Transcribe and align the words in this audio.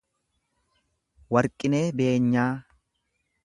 Warqinee 1.35 1.85
Beenyaa 2.01 2.51